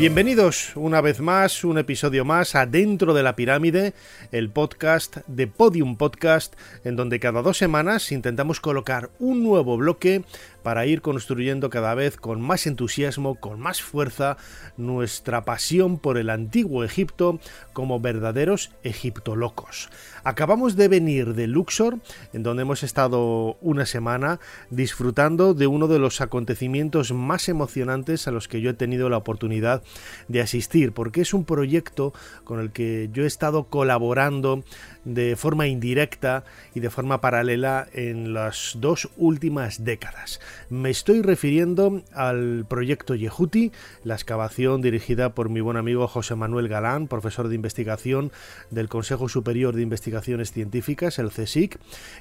[0.00, 3.92] Bienvenidos una vez más, un episodio más a Dentro de la Pirámide,
[4.32, 6.54] el podcast de Podium Podcast,
[6.84, 10.24] en donde cada dos semanas intentamos colocar un nuevo bloque
[10.62, 14.36] para ir construyendo cada vez con más entusiasmo, con más fuerza,
[14.76, 17.40] nuestra pasión por el antiguo Egipto
[17.72, 19.90] como verdaderos egiptolocos.
[20.24, 21.98] Acabamos de venir de Luxor,
[22.32, 24.40] en donde hemos estado una semana
[24.70, 29.16] disfrutando de uno de los acontecimientos más emocionantes a los que yo he tenido la
[29.16, 29.82] oportunidad
[30.28, 32.12] de asistir, porque es un proyecto
[32.44, 34.62] con el que yo he estado colaborando
[35.04, 40.40] de forma indirecta y de forma paralela en las dos últimas décadas.
[40.68, 43.72] Me estoy refiriendo al proyecto Yehuti,
[44.04, 48.32] la excavación dirigida por mi buen amigo José Manuel Galán, profesor de investigación
[48.70, 51.78] del Consejo Superior de Investigaciones Científicas, el CSIC,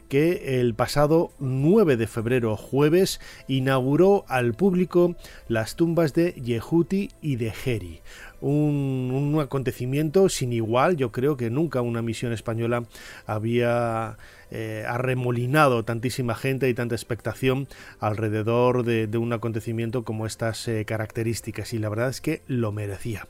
[0.07, 5.15] que el pasado 9 de febrero, jueves, inauguró al público
[5.47, 8.01] las tumbas de Yehuti y de Geri
[8.41, 10.97] un, acontecimiento sin igual.
[10.97, 12.85] Yo creo que nunca una misión española
[13.25, 14.17] había
[14.51, 17.67] eh, arremolinado tantísima gente y tanta expectación
[17.99, 23.27] alrededor de, un acontecimiento como estas eh, características y la verdad es que lo merecía.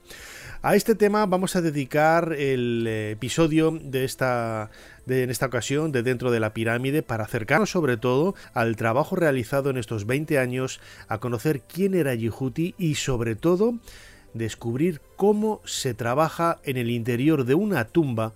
[0.62, 4.70] A este tema vamos a dedicar el episodio de esta
[5.06, 9.16] de, en esta ocasión de dentro de la pirámide para acercarnos sobre todo al trabajo
[9.16, 13.76] realizado en estos 20 años, a conocer quién era Yihuti y sobre todo
[14.34, 18.34] descubrir cómo se trabaja en el interior de una tumba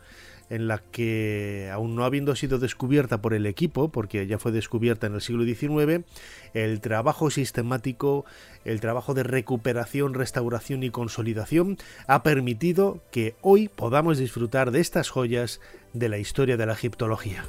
[0.49, 5.07] en la que, aún no habiendo sido descubierta por el equipo, porque ya fue descubierta
[5.07, 6.05] en el siglo XIX,
[6.53, 8.25] el trabajo sistemático,
[8.63, 15.09] el trabajo de recuperación, restauración y consolidación ha permitido que hoy podamos disfrutar de estas
[15.09, 15.59] joyas
[15.93, 17.45] de la historia de la egiptología.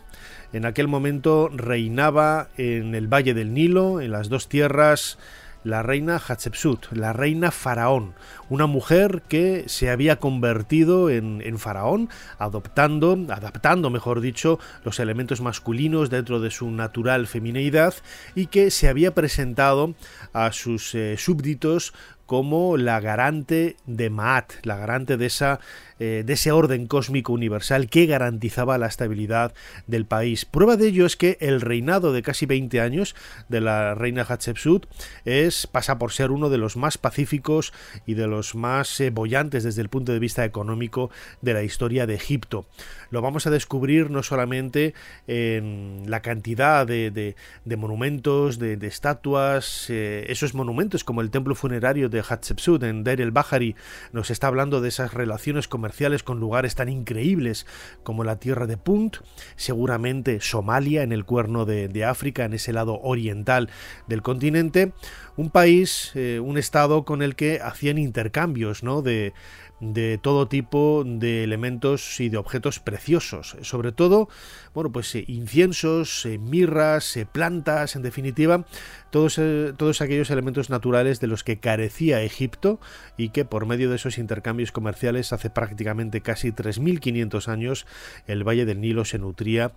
[0.54, 5.18] En aquel momento reinaba en el Valle del Nilo, en las dos tierras,
[5.66, 8.14] la reina Hatshepsut, la reina faraón,
[8.48, 12.08] una mujer que se había convertido en, faraón,
[12.38, 17.94] adoptando, adaptando, mejor dicho, los elementos masculinos dentro de su natural femineidad
[18.36, 19.96] y que se había presentado
[20.32, 21.92] a sus eh, súbditos
[22.26, 25.60] como la garante de Maat, la garante de, esa,
[26.00, 29.54] eh, de ese orden cósmico universal que garantizaba la estabilidad
[29.86, 30.44] del país.
[30.44, 33.14] Prueba de ello es que el reinado de casi 20 años
[33.48, 34.86] de la reina Hatshepsut
[35.24, 37.72] es, pasa por ser uno de los más pacíficos
[38.06, 41.10] y de los más eh, bollantes desde el punto de vista económico
[41.42, 42.66] de la historia de Egipto.
[43.10, 44.94] Lo vamos a descubrir no solamente
[45.28, 47.36] en la cantidad de,
[47.76, 53.20] monumentos, de, estatuas, eh, esos monumentos como el templo funerario de de Hatshepsut en Deir
[53.20, 53.76] el Bahari
[54.12, 55.85] nos está hablando de esas relaciones comerciales
[56.24, 57.66] con lugares tan increíbles
[58.02, 59.18] como la tierra de Punt,
[59.56, 63.68] seguramente Somalia en el cuerno de, África, en ese lado oriental
[64.06, 64.92] del continente,
[65.36, 69.02] un país, eh, un estado con el que hacían intercambios ¿no?
[69.02, 69.32] de,
[69.80, 74.28] de todo tipo de elementos y de objetos preciosos, sobre todo,
[74.74, 78.64] bueno, pues eh, inciensos, eh, mirras, plantas, en definitiva,
[79.10, 79.40] todos,
[79.76, 82.80] todos aquellos elementos naturales de los que carecía Egipto
[83.16, 87.86] y que por medio de esos intercambios comerciales hace prácticamente casi 3.500 años
[88.26, 89.72] el Valle del Nilo se nutría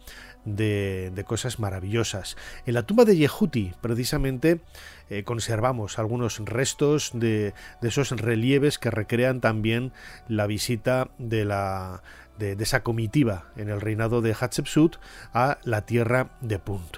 [0.45, 2.37] de, de cosas maravillosas.
[2.65, 4.61] En la tumba de Yehuti, precisamente,
[5.09, 9.91] eh, conservamos algunos restos de, esos relieves que recrean también
[10.27, 12.03] la visita de la
[12.37, 14.97] de, esa comitiva en el reinado de Hatshepsut
[15.33, 16.97] a la tierra de Punt.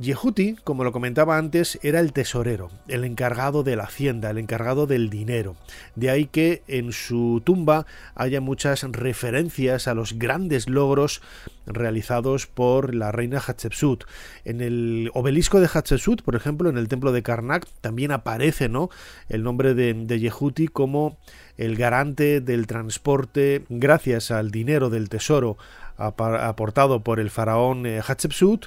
[0.00, 4.86] Yehuti, como lo comentaba antes, era el tesorero, el encargado de la hacienda, el encargado
[4.86, 5.56] del dinero.
[5.94, 11.20] De ahí que en su tumba haya muchas referencias a los grandes logros
[11.66, 14.04] realizados por la reina Hatshepsut.
[14.46, 18.88] En el obelisco de Hatshepsut, por ejemplo, en el templo de Karnak, también aparece ¿no?
[19.28, 21.18] el nombre de, de Yehuti como
[21.58, 25.58] el garante del transporte gracias al dinero del tesoro
[26.00, 28.66] aportado por el faraón eh, Hatshepsut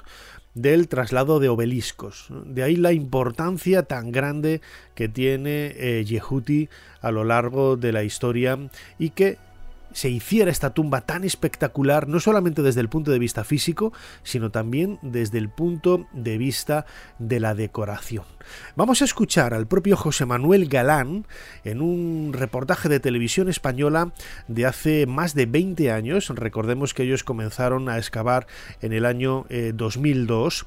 [0.53, 2.27] del traslado de obeliscos.
[2.45, 4.61] De ahí la importancia tan grande
[4.95, 6.69] que tiene eh, Yehuti
[7.01, 8.57] a lo largo de la historia
[8.99, 9.37] y que
[9.93, 13.93] se hiciera esta tumba tan espectacular, no solamente desde el punto de vista físico,
[14.23, 16.85] sino también desde el punto de vista
[17.19, 18.25] de la decoración.
[18.75, 21.25] Vamos a escuchar al propio José Manuel Galán
[21.63, 24.11] en un reportaje de televisión española
[24.47, 26.29] de hace más de 20 años.
[26.29, 28.47] Recordemos que ellos comenzaron a excavar
[28.81, 30.65] en el año 2002 eh,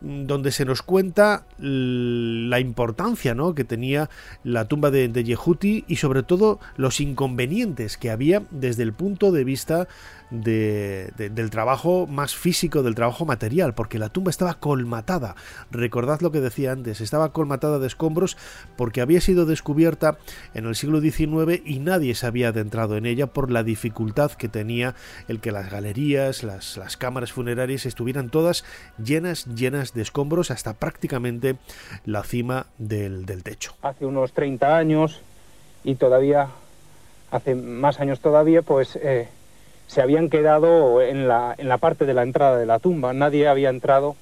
[0.00, 3.54] donde se nos cuenta la importancia ¿no?
[3.54, 4.10] que tenía
[4.44, 9.32] la tumba de, de, Yehuti y sobre todo los inconvenientes que había desde el punto
[9.32, 9.88] de vista
[10.30, 15.36] de, del trabajo más físico, del trabajo material, porque la tumba estaba colmatada.
[15.70, 18.36] Recordad lo que decía antes, estaba colmatada de escombros
[18.76, 20.18] porque había sido descubierta
[20.54, 24.48] en el siglo XIX y nadie se había adentrado en ella por la dificultad que
[24.48, 24.94] tenía
[25.28, 28.64] el que las galerías, las, las cámaras funerarias estuvieran todas
[29.02, 31.56] llenas, llenas de escombros hasta prácticamente
[32.04, 33.74] la cima del, del techo.
[33.82, 35.20] Hace unos 30 años
[35.84, 36.48] y todavía,
[37.30, 39.28] hace más años todavía, pues eh,
[39.86, 43.12] se habían quedado en la, en la parte de la entrada de la tumba.
[43.12, 44.16] Nadie había entrado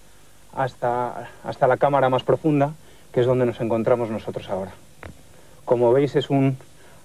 [0.54, 2.72] hasta, hasta la cámara más profunda,
[3.12, 4.72] que es donde nos encontramos nosotros ahora.
[5.64, 6.56] Como veis, es un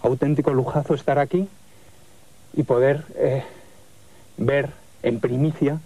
[0.01, 1.47] auténtico lujazo estar aquí
[2.53, 3.43] y poder eh,
[4.37, 4.69] ver
[5.03, 5.79] en primicia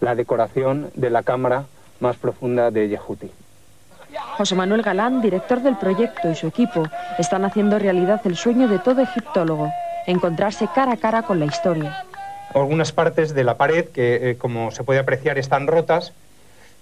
[0.00, 1.64] la decoración de la cámara
[2.00, 3.30] más profunda de Yehuti.
[4.36, 6.84] José Manuel Galán, director del proyecto, y su equipo
[7.18, 9.70] están haciendo realidad el sueño de todo egiptólogo,
[10.06, 12.04] encontrarse cara a cara con la historia
[12.54, 16.12] algunas partes de la pared que, eh, como se puede apreciar, están rotas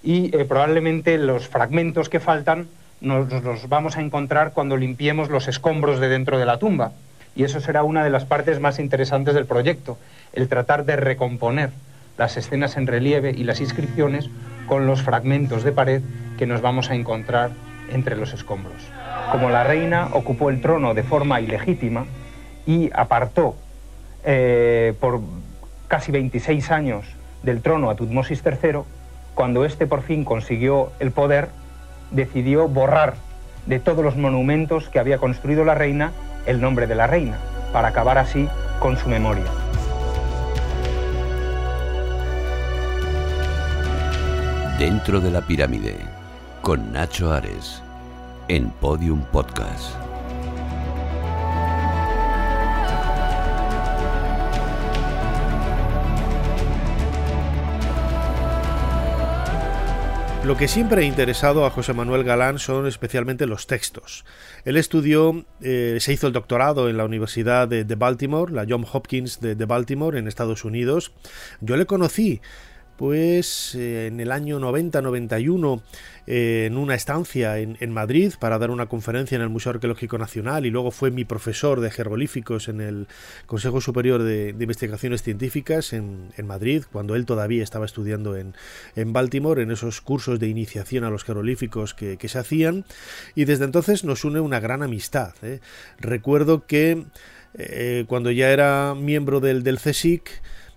[0.02, 2.69] y eh, probablemente los fragmentos que faltan
[3.00, 6.92] nos, los vamos a encontrar cuando limpiemos los escombros de dentro de la tumba.
[7.34, 9.98] Y eso será una de las partes más interesantes del proyecto,
[10.32, 11.70] el tratar de recomponer
[12.19, 14.28] las escenas en relieve y las inscripciones
[14.66, 16.02] con los fragmentos de pared
[16.38, 17.50] que nos vamos a encontrar
[17.90, 18.82] entre los escombros.
[19.30, 22.06] Como la reina ocupó el trono de forma ilegítima
[22.66, 23.56] y apartó
[24.24, 25.20] eh, por
[25.93, 27.05] casi 26 años
[27.43, 28.79] del trono a Tutmosis III,
[29.34, 31.51] cuando éste por fin consiguió el poder,
[32.11, 33.17] decidió borrar
[33.67, 36.13] de todos los monumentos que había construido la reina
[36.46, 37.37] el nombre de la reina,
[37.75, 38.49] para acabar así
[38.81, 39.44] con su memoria.
[44.79, 45.96] Dentro de la pirámide,
[46.63, 47.82] con Nacho Ares,
[48.49, 50.11] en Podium Podcast.
[60.44, 64.25] Lo que siempre ha interesado a José Manuel Galán son especialmente los textos.
[64.65, 69.41] Él estudió, eh, se hizo el doctorado en la Universidad de, Baltimore, la John Hopkins
[69.41, 71.13] de, de Baltimore, en Estados Unidos.
[71.61, 72.41] Yo le conocí
[72.96, 75.81] pues eh, en el año 90-91
[76.27, 80.67] eh, en una estancia en, Madrid para dar una conferencia en el Museo Arqueológico Nacional
[80.67, 83.08] y luego fue mi profesor de jeroglíficos en el
[83.46, 88.55] Consejo Superior de, Investigaciones Científicas en, Madrid, cuando él todavía estaba estudiando en,
[89.13, 92.84] Baltimore, en esos cursos de iniciación a los jeroglíficos que, se hacían
[93.34, 95.34] y desde entonces nos une una gran amistad.
[95.43, 95.61] ¿eh?
[95.99, 97.05] Recuerdo que
[98.06, 99.79] cuando ya era miembro del, del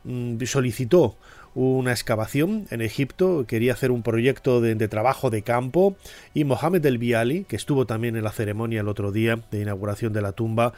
[0.03, 1.17] mm, solicitó
[1.55, 5.95] una excavación en Egipto, quería hacer un proyecto de, trabajo de campo
[6.33, 10.11] y Mohamed El Biali, que estuvo también en la ceremonia el otro día de inauguración
[10.11, 10.73] de la tumba,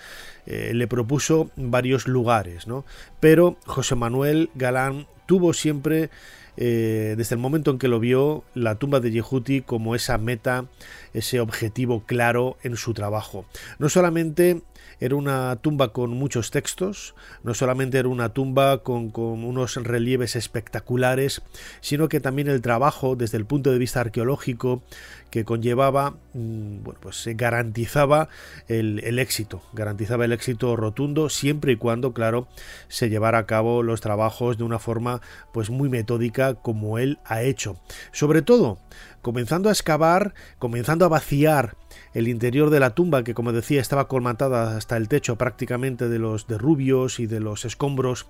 [0.46, 2.86] eh, le propuso varios lugares, ¿no?
[3.20, 6.12] Pero José Manuel Galán tuvo siempre
[6.58, 10.66] eh, desde el momento en que lo vio, la tumba de Yehuti como esa meta,
[11.14, 13.46] ese objetivo claro en su trabajo.
[13.78, 14.62] No solamente
[15.00, 21.42] era una tumba con muchos textos, no solamente era una tumba con, unos relieves espectaculares,
[21.82, 24.84] sino que también el trabajo desde el punto de vista arqueológico
[25.30, 28.30] que conllevaba, mm, bueno, pues garantizaba
[28.68, 32.48] el, el, éxito, garantizaba el éxito rotundo siempre y cuando, claro,
[32.88, 37.42] se llevara a cabo los trabajos de una forma pues muy metódica como él ha
[37.44, 37.80] hecho.
[38.12, 38.80] Sobre todo,
[39.22, 41.76] comenzando a excavar, comenzando a vaciar
[42.14, 46.20] el interior de la tumba, que como decía estaba colmatada hasta el techo prácticamente de
[46.20, 48.28] los derrubios y de los escombros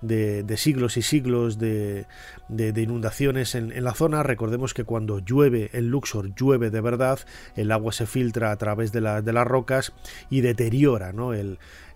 [0.00, 2.06] de, siglos y siglos de,
[2.48, 4.22] inundaciones en, la zona.
[4.22, 7.20] Recordemos que cuando llueve en Luxor, llueve de verdad,
[7.56, 9.92] el agua se filtra a través de, las rocas
[10.30, 11.12] y deteriora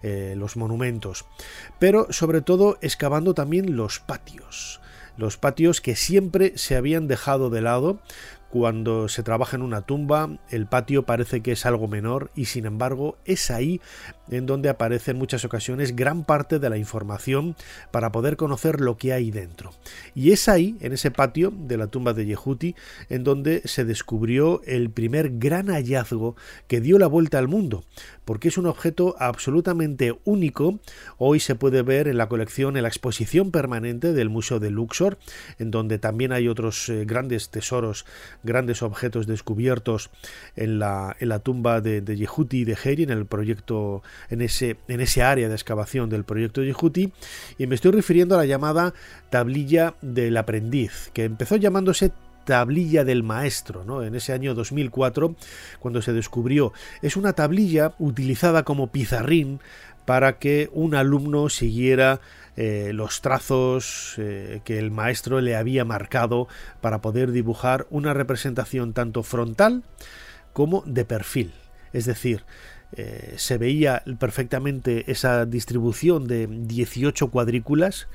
[0.02, 1.26] eh, los monumentos.
[1.78, 4.80] Pero sobre todo excavando también los patios
[5.16, 8.00] los patios que siempre se habían dejado de lado.
[8.52, 12.66] Cuando se trabaja en una tumba, el patio parece que es algo menor y sin
[12.66, 13.80] embargo es ahí
[14.30, 17.56] en donde aparece en muchas ocasiones gran parte de la información
[17.90, 19.70] para poder conocer lo que hay dentro.
[20.14, 22.74] Y es ahí, en ese patio de la tumba de Yehuti,
[23.08, 27.84] en donde se descubrió el primer gran hallazgo que dio la vuelta al mundo,
[28.26, 30.78] porque es un objeto absolutamente único.
[31.16, 35.18] Hoy se puede ver en la colección, en la exposición permanente del Museo de Luxor,
[35.58, 38.04] en donde también hay otros eh, grandes tesoros,
[38.42, 40.10] grandes objetos descubiertos
[40.56, 44.42] en la, en la tumba de, de Yehuti y de Heri, en el proyecto, en
[44.42, 47.12] ese, en ese área de excavación del proyecto Yehuti,
[47.58, 48.94] y me estoy refiriendo a la llamada
[49.30, 52.12] tablilla del aprendiz, que empezó llamándose
[52.44, 54.02] tablilla del maestro, ¿no?
[54.02, 55.36] En ese año 2004,
[55.78, 59.60] cuando se descubrió, es una tablilla utilizada como pizarrín
[60.04, 62.20] para que un alumno siguiera
[62.56, 66.48] eh, los trazos eh, que el maestro le había marcado
[66.80, 69.82] para poder dibujar una representación tanto frontal
[70.52, 71.52] como de perfil.
[71.92, 72.44] Es decir,
[72.92, 78.08] eh, se veía perfectamente esa distribución de 18 cuadrículas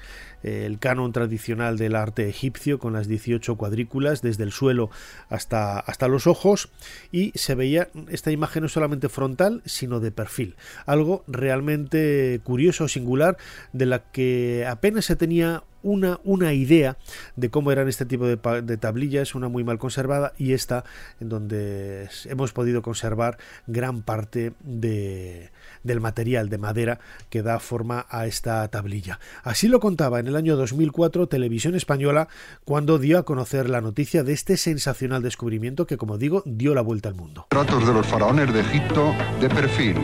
[0.43, 4.89] el canon tradicional del arte egipcio con las 18 cuadrículas desde el suelo
[5.29, 6.69] hasta, hasta los ojos
[7.11, 10.55] y se veía esta imagen no solamente frontal sino de perfil.
[10.85, 13.37] Algo realmente curioso singular
[13.73, 16.97] de la que apenas se tenía una, una, idea
[17.35, 20.83] de cómo eran este tipo de, de, tablillas, una muy mal conservada y esta
[21.19, 25.51] en donde hemos podido conservar gran parte de,
[25.83, 29.19] del material de madera que da forma a esta tablilla.
[29.43, 32.27] Así lo contaba en el año 2004 Televisión Española
[32.65, 36.81] cuando dio a conocer la noticia de este sensacional descubrimiento que, como digo, dio la
[36.81, 37.47] vuelta al mundo.
[37.49, 39.97] Tratos de los faraones de Egipto de perfil.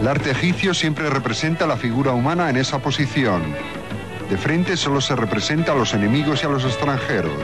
[0.00, 3.54] El arte egipcio siempre representa la figura humana en esa posición.
[4.32, 7.34] De frente solo se representa a los enemigos y a los extranjeros.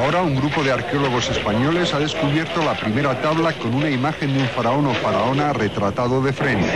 [0.00, 4.42] Ahora un grupo de arqueólogos españoles ha descubierto la primera tabla con una imagen de
[4.42, 6.70] un faraón o faraona retratado de frente.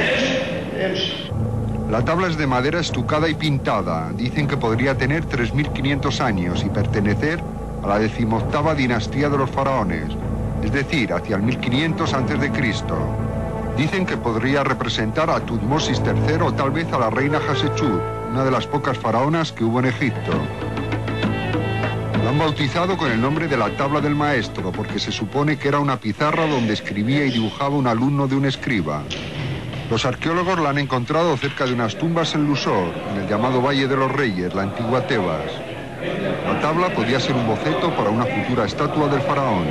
[1.88, 4.10] La tabla es de madera estucada y pintada.
[4.12, 7.38] Dicen que podría tener 3.500 años y pertenecer
[7.84, 10.08] a la decimoctava dinastía de los faraones,
[10.64, 13.36] es decir, hacia el 1500 a.C.
[13.76, 18.42] Dicen que podría representar a Tutmosis III o tal vez a la reina Hatshepsut, una
[18.42, 20.33] de las pocas faraonas que hubo en Egipto.
[22.25, 25.68] La han bautizado con el nombre de la tabla del maestro porque se supone que
[25.68, 29.02] era una pizarra donde escribía y dibujaba un alumno de un escriba.
[29.90, 33.87] Los arqueólogos la han encontrado cerca de unas tumbas en Lusor, en el llamado Valle
[33.87, 35.52] de los Reyes, la antigua Tebas.
[36.47, 39.66] La tabla podía ser un boceto para una futura estatua del faraón.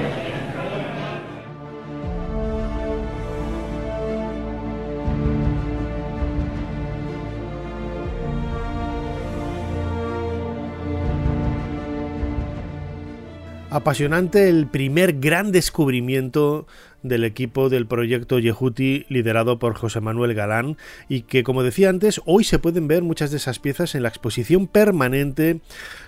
[13.76, 16.66] Apasionante el primer gran descubrimiento
[17.04, 20.78] del equipo del proyecto Yehuti liderado por José Manuel Galán
[21.10, 24.08] y que como decía antes hoy se pueden ver muchas de esas piezas en la
[24.08, 25.60] exposición permanente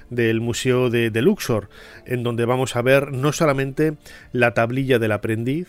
[0.09, 1.67] del Museo de, Luxor
[2.05, 3.97] en donde vamos a ver no solamente
[4.31, 5.67] la tablilla del aprendiz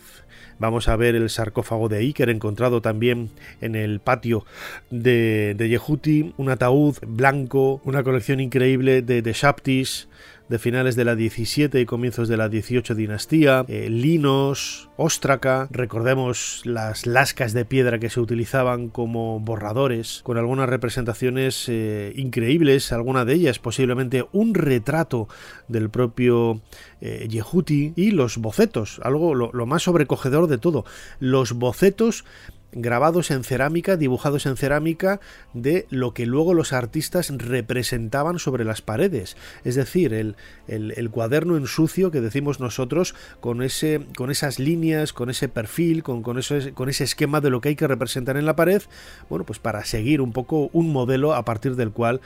[0.60, 4.46] vamos a ver el sarcófago de Iker encontrado también en el patio
[4.90, 10.08] de, de Yehuti, un ataúd blanco, una colección increíble de, de Shaptis,
[10.48, 16.62] de finales de la 17 y comienzos de la 18 dinastía, eh, linos, óstraca, recordemos
[16.64, 23.24] las lascas de piedra que se utilizaban como borradores, con algunas representaciones eh, increíbles, alguna
[23.24, 25.28] de ellas posiblemente un retrato
[25.68, 26.60] del propio
[27.00, 30.84] eh, Yehuti y los bocetos, algo lo más sobrecogedor de todo,
[31.20, 32.24] los bocetos
[32.72, 35.20] grabados en cerámica, dibujados en cerámica,
[35.54, 39.36] de lo que luego los artistas representaban sobre las paredes.
[39.64, 45.12] Es decir, el, el, cuaderno en sucio que decimos nosotros, con, ese, con esas líneas,
[45.12, 48.36] con ese perfil, con, con, eso, con ese esquema de lo que hay que representar
[48.36, 48.82] en la pared,
[49.28, 52.20] bueno, pues para seguir un poco un modelo a partir del cual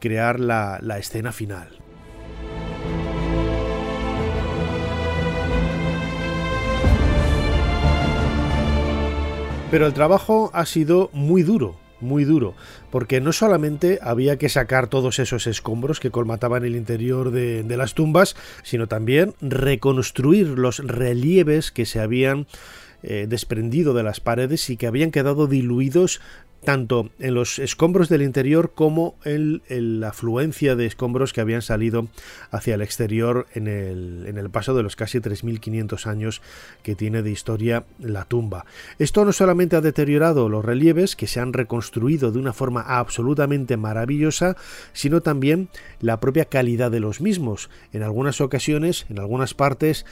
[0.00, 1.87] crear la, la escena final.
[9.70, 12.54] Pero el trabajo ha sido muy duro, muy duro,
[12.90, 17.92] porque no solamente había que sacar todos esos escombros que colmataban el interior de, las
[17.92, 22.46] tumbas, sino también reconstruir los relieves que se habían
[23.02, 26.22] eh, desprendido de las paredes y que habían quedado diluidos
[26.64, 32.08] tanto en los escombros del interior como en, la afluencia de escombros que habían salido
[32.50, 36.42] hacia el exterior en el, en el paso de los casi 3.500 años
[36.82, 38.64] que tiene de historia la tumba.
[38.98, 43.76] Esto no solamente ha deteriorado los relieves, que se han reconstruido de una forma absolutamente
[43.76, 44.56] maravillosa,
[44.92, 45.68] sino también
[46.00, 47.70] la propia calidad de los mismos.
[47.92, 50.06] En algunas ocasiones, en algunas partes,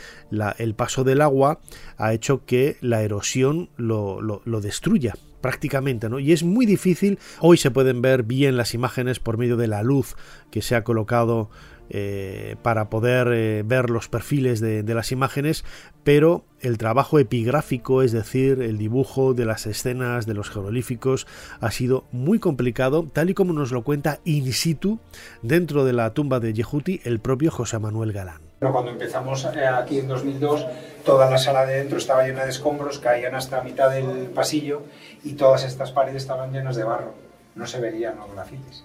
[0.58, 1.60] el paso del agua
[1.96, 5.14] ha hecho que la erosión lo, lo destruya
[5.46, 6.18] prácticamente, ¿no?
[6.18, 9.82] Y es muy difícil, hoy se pueden ver bien las imágenes por medio de la
[9.82, 10.16] luz
[10.50, 11.50] que se ha colocado
[11.88, 15.64] eh, para poder eh, ver los perfiles de, las imágenes,
[16.02, 21.28] pero el trabajo epigráfico, es decir, el dibujo de las escenas de los jeroglíficos,
[21.60, 24.98] ha sido muy complicado, tal y como nos lo cuenta in situ
[25.42, 28.45] dentro de la tumba de Yehuti el propio José Manuel Galán.
[28.58, 30.66] Cuando empezamos eh, aquí en 2002,
[31.04, 34.82] toda la sala de dentro estaba llena de escombros, caían hasta mitad del pasillo
[35.24, 37.12] y todas estas paredes estaban llenas de barro.
[37.54, 38.82] No se veían los grafitis.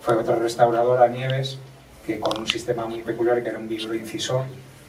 [0.00, 1.58] Fue otra restauradora, Nieves,
[2.06, 4.44] que con un sistema muy peculiar, que era un vibroincisor,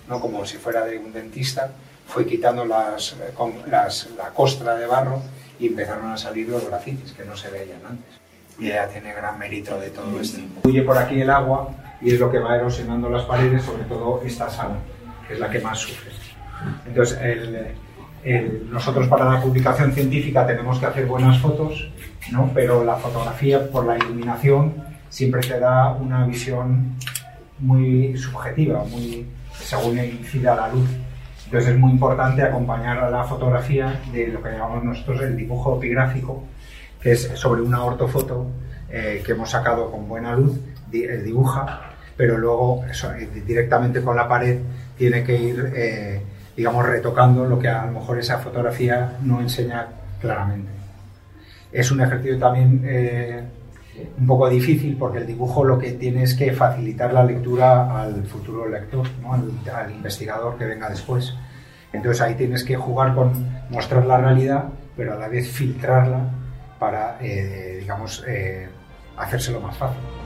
[0.08, 0.22] ¿no?
[0.22, 1.70] como si fuera de un dentista,
[2.08, 5.22] fue quitando las, eh, con las, la costra de barro
[5.60, 8.22] y empezaron a salir los grafitis que no se veían antes.
[8.58, 10.40] Y ella tiene gran mérito de todo esto.
[10.64, 11.70] Huye por aquí el agua
[12.02, 14.78] y es lo que va erosionando las paredes, sobre todo esta sala,
[15.28, 16.12] que es la que más sufre.
[16.86, 17.20] Entonces,
[18.70, 21.90] nosotros para la publicación científica tenemos que hacer buenas fotos,
[22.32, 22.52] ¿no?
[22.54, 24.74] pero la fotografía, por la iluminación,
[25.10, 26.96] siempre te da una visión
[27.60, 30.90] muy subjetiva, muy según incida la luz.
[31.46, 35.78] Entonces es muy importante acompañar a la fotografía de lo que llamamos nosotros el dibujo
[35.78, 36.44] epigráfico,
[37.02, 38.48] que es sobre una ortofoto
[38.90, 40.58] eh, que hemos sacado con buena luz,
[40.94, 44.60] eh, dibuja pero luego eh, directamente con la pared
[44.98, 46.22] tiene que ir, eh,
[46.56, 49.88] digamos, retocando lo que a lo mejor esa fotografía no enseña
[50.20, 50.72] claramente.
[51.72, 53.44] Es un ejercicio también eh,
[54.20, 58.24] un poco difícil porque el dibujo lo que tiene es que facilitar la lectura al
[58.26, 59.08] futuro lector,
[59.74, 61.34] al, investigador que venga después.
[61.94, 63.32] Entonces ahí tienes que jugar con
[63.70, 66.30] mostrar la realidad, pero a la vez filtrarla
[66.80, 68.24] para, digamos,
[69.18, 70.21] hacérselo más fácil.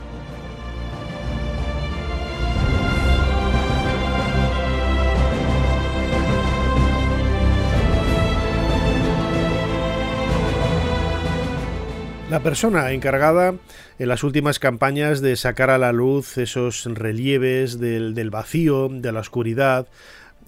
[12.36, 13.54] La persona encargada
[13.98, 19.20] en las últimas campañas de sacar a la luz esos relieves del, vacío, de la
[19.20, 19.88] oscuridad,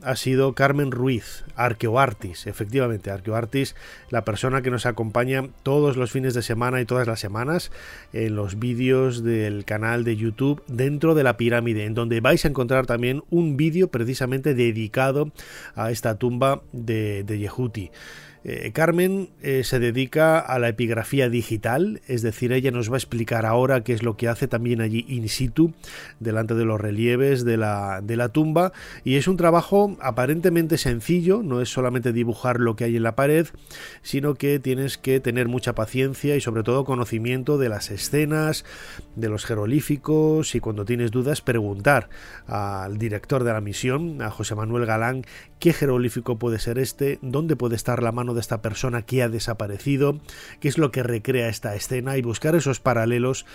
[0.03, 3.75] ha sido Carmen Ruiz, Arqueoartis, efectivamente, Arqueoartis,
[4.11, 7.73] la persona que nos acompaña todos los fines de semana y todas las semanas
[8.13, 12.49] en los vídeos del canal de YouTube dentro de la pirámide, en donde vais a
[12.49, 15.33] encontrar también un vídeo precisamente dedicado
[15.75, 17.91] a esta tumba de, de Yehuti.
[18.45, 22.99] Eh, Carmen eh, se dedica a la epigrafía digital, es decir, ella nos va a
[22.99, 25.75] explicar ahora qué es lo que hace también allí in situ,
[26.21, 28.73] delante de los relieves de la, de la tumba,
[29.05, 33.17] y es un trabajo aparentemente sencillo, no es solamente dibujar lo que hay en la
[33.17, 33.47] pared,
[34.03, 38.65] sino que tienes que tener mucha paciencia y sobre todo conocimiento de las escenas,
[39.17, 42.09] de los jeroglíficos, y cuando tienes dudas preguntar
[42.47, 45.25] al director de la misión, a José Manuel Galán,
[45.59, 49.29] qué jeroglífico puede ser este, dónde puede estar la mano de esta persona que ha
[49.29, 50.21] desaparecido,
[50.61, 53.47] qué es lo que recrea esta escena y buscar esos paralelos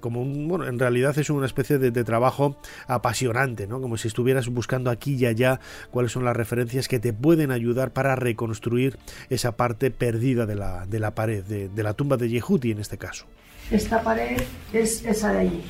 [0.00, 2.56] como un, bueno, en realidad es una especie de, trabajo
[2.88, 3.80] apasionante, ¿no?
[3.80, 7.92] Como si estuvieras buscando aquí y allá cuáles son las referencias que te pueden ayudar
[7.92, 8.98] para reconstruir
[9.30, 12.98] esa parte perdida de la, de la pared, de, la tumba de Yehuti en este
[12.98, 13.26] caso.
[13.70, 14.42] Esta pared
[14.72, 15.62] es esa de allí,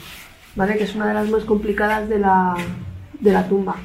[0.57, 0.77] ¿vale?
[0.77, 2.55] Que es una de las más complicadas de la,
[3.21, 3.77] de la tumba.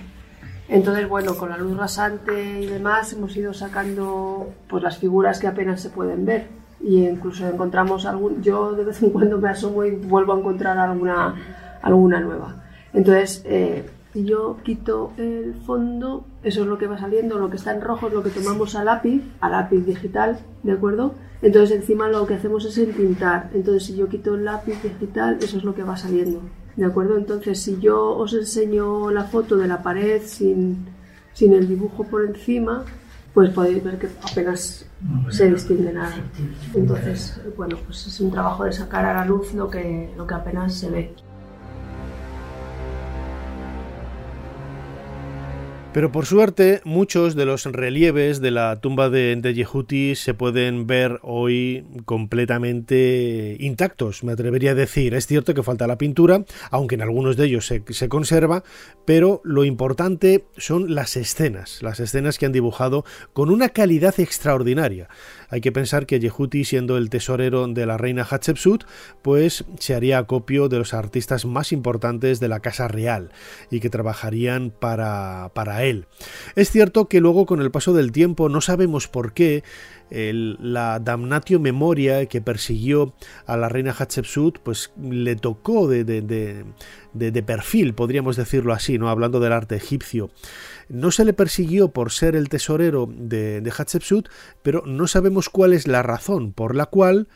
[0.69, 5.47] Entonces, bueno, con la luz rasante y demás hemos ido sacando pues las figuras que
[5.47, 6.47] apenas se pueden ver
[6.80, 10.77] y incluso encontramos algún yo de vez en cuando me asomo y vuelvo a encontrar
[10.77, 11.36] alguna
[11.82, 12.63] alguna nueva.
[12.93, 17.73] Entonces, eh, yo quito el fondo, eso es lo que va saliendo, lo que está
[17.73, 21.13] en rojo es lo que tomamos a lápiz, a lápiz digital, ¿de acuerdo?
[21.41, 23.49] Entonces encima lo que hacemos es entintar.
[23.53, 26.41] Entonces si yo quito el lápiz digital, eso es lo que va saliendo.
[26.78, 27.18] ¿De acuerdo?
[27.18, 30.86] Entonces si yo os enseño la foto de la pared sin,
[31.34, 32.86] sin el dibujo por encima,
[33.34, 34.86] pues podéis ver que apenas
[35.30, 36.16] se distingue nada.
[36.74, 40.34] Entonces, bueno, pues es un trabajo de sacar a la luz lo que, lo que
[40.36, 41.16] apenas se ve.
[45.97, 50.86] Pero por suerte, muchos de los relieves de la tumba de, de Yehuti se pueden
[50.86, 55.15] ver hoy completamente intactos, me atrevería a decir.
[55.15, 58.63] Es cierto que falta la pintura, aunque en algunos de ellos se, se conserva,
[59.05, 65.10] pero lo importante son las escenas, las escenas que han dibujado con una calidad extraordinaria.
[65.49, 68.83] Hay que pensar que Yehuti, siendo el tesorero de la reina Hatshepsut,
[69.21, 73.31] pues se haría acopio de los artistas más importantes de la casa real
[73.71, 76.07] y que trabajarían para, para él.
[76.55, 79.63] Es cierto que luego con el paso del tiempo no sabemos por qué
[80.10, 83.13] la damnatio memoria que persiguió
[83.46, 89.10] a la reina Hatshepsut pues le tocó de, perfil, podríamos decirlo así, ¿no?
[89.10, 90.30] hablando del arte egipcio.
[90.89, 94.30] No se le persiguió por ser el tesorero de, de Hatshepsut,
[94.62, 97.28] pero no sabemos cuál es la razón por la cual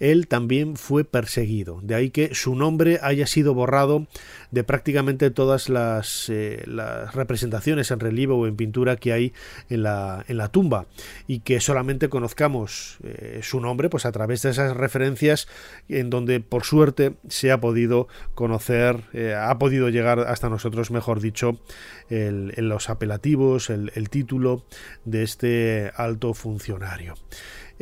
[0.00, 1.80] él también fue perseguido.
[1.82, 4.06] De ahí que su nombre haya sido borrado
[4.50, 9.32] de prácticamente todas las, eh, las representaciones en relieve o en pintura que hay
[9.68, 10.86] en la, en la tumba
[11.28, 15.46] y que solamente conozcamos eh, su nombre pues a través de esas referencias
[15.88, 21.20] en donde por suerte se ha podido conocer, eh, ha podido llegar hasta nosotros, mejor
[21.20, 21.60] dicho,
[22.08, 24.64] el, los apelativos, el, el título
[25.04, 27.14] de este alto funcionario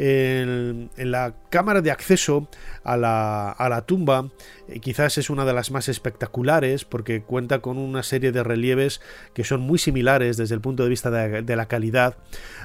[0.01, 2.49] en, la cámara de acceso
[2.85, 4.29] a la, tumba
[4.69, 9.01] eh, quizás es una de las más espectaculares porque cuenta con una serie de relieves
[9.35, 12.17] que son muy similares desde el punto de vista de, la calidad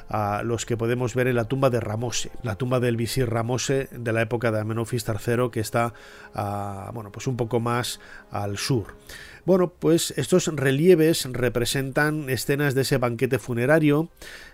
[0.09, 3.89] a los que podemos ver en la tumba de Ramose, la tumba del visir Ramose
[3.91, 5.93] de la época de Amenofis III que está
[6.35, 8.95] a, bueno, pues un poco más al sur.
[9.45, 14.09] Bueno, pues estos relieves representan escenas de ese banquete funerario,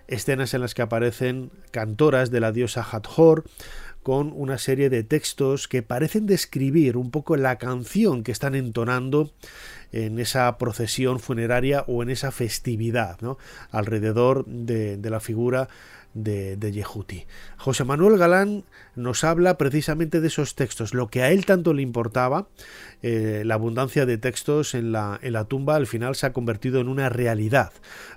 [0.08, 3.43] escenas en las que aparecen cantoras de la diosa Hathor,
[4.02, 9.32] con una serie de textos que parecen describir un poco la canción que están entonando
[9.91, 13.17] en esa procesión funeraria o en esa festividad
[13.69, 15.67] alrededor de, de la figura
[16.13, 17.26] de, Yehuti.
[17.58, 21.82] José Manuel Galán nos habla precisamente de esos textos, lo que a él tanto le
[21.82, 22.48] importaba,
[23.02, 26.80] eh, la abundancia de textos en la, en la tumba al final se ha convertido
[26.80, 27.72] en una realidad,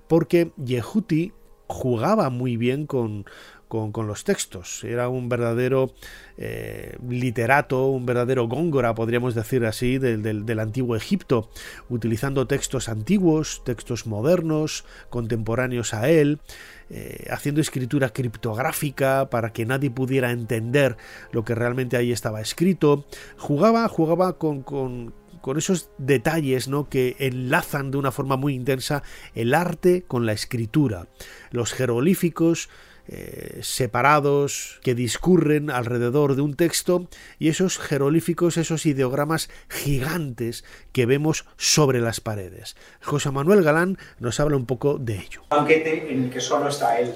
[0.08, 1.32] porque Yehuti
[1.66, 3.24] jugaba muy bien con,
[3.72, 4.84] con, los textos.
[4.84, 5.94] Era un verdadero
[6.36, 11.48] eh, literato, un verdadero góngora, podríamos decir así, del, del, antiguo Egipto,
[11.88, 16.40] utilizando textos antiguos, textos modernos, contemporáneos a él,
[16.90, 20.98] eh, haciendo escritura criptográfica para que nadie pudiera entender
[21.30, 23.06] lo que realmente ahí estaba escrito.
[23.38, 26.90] Jugaba, jugaba con, con esos detalles ¿no?
[26.90, 29.02] que enlazan de una forma muy intensa
[29.34, 31.08] el arte con la escritura.
[31.50, 32.68] Los jeroglíficos
[33.08, 41.06] eh, separados que discurren alrededor de un texto y esos jeroglíficos, esos ideogramas gigantes que
[41.06, 42.76] vemos sobre las paredes.
[43.02, 45.42] José Manuel Galán nos habla un poco de ello.
[45.50, 47.12] Banquete en el que solo está él.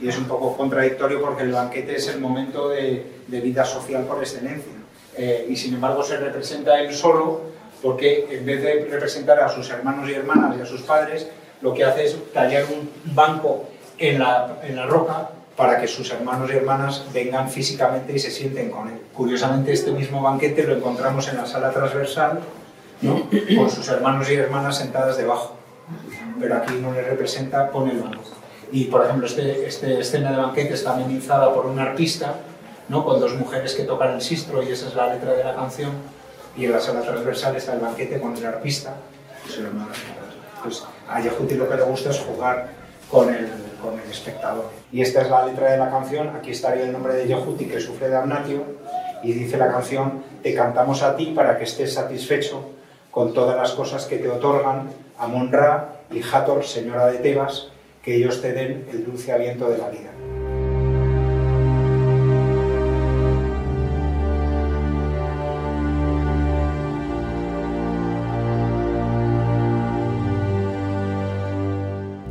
[0.00, 4.04] Y es un poco contradictorio porque el banquete es el momento de, de vida social
[4.06, 4.72] por excelencia.
[5.16, 7.42] Eh, y sin embargo se representa él solo
[7.82, 11.28] porque en vez de representar a sus hermanos y hermanas y a sus padres,
[11.60, 13.68] lo que hace es tallar un banco
[14.00, 18.30] en la, en la roca para que sus hermanos y hermanas vengan físicamente y se
[18.30, 18.98] sienten con él.
[19.12, 22.40] Curiosamente, este mismo banquete lo encontramos en la sala transversal,
[23.02, 23.28] ¿no?
[23.56, 25.54] con sus hermanos y hermanas sentadas debajo.
[26.40, 28.22] Pero aquí no le representa, pone el banco.
[28.72, 32.36] Y, por ejemplo, esta este escena de banquete está amenizada por un arpista,
[32.88, 33.04] ¿no?
[33.04, 35.90] con dos mujeres que tocan el sistro, y esa es la letra de la canción.
[36.56, 38.94] Y en la sala transversal está el banquete con el arpista.
[40.62, 42.68] Pues a Yehuti lo que le gusta es jugar
[43.10, 44.70] con el, con el espectador.
[44.92, 47.80] Y esta es la letra de la canción, aquí estaría el nombre de Yehuti que
[47.80, 48.62] sufre de amnatio
[49.22, 52.70] y dice la canción, te cantamos a ti para que estés satisfecho
[53.10, 57.68] con todas las cosas que te otorgan Amon-Ra y Hathor, señora de Tebas,
[58.02, 60.10] que ellos te den el dulce aliento de la vida.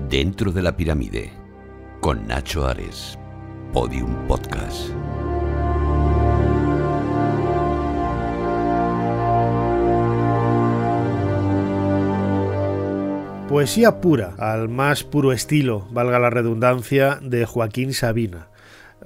[0.09, 1.31] Dentro de la pirámide,
[1.99, 3.19] con Nacho Ares,
[3.71, 4.89] Podium Podcast.
[13.47, 18.47] Poesía pura, al más puro estilo, valga la redundancia, de Joaquín Sabina